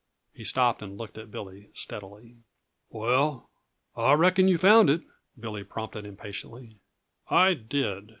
He 0.33 0.43
stopped 0.43 0.81
and 0.81 0.97
looked 0.97 1.19
at 1.19 1.29
Billy 1.29 1.69
steadily. 1.75 2.37
"Well, 2.89 3.51
I 3.95 4.13
reckon 4.13 4.47
yuh 4.47 4.57
found 4.57 4.89
it," 4.89 5.03
Billy 5.39 5.63
prompted 5.63 6.05
impatiently. 6.07 6.77
"I 7.29 7.53
did. 7.53 8.09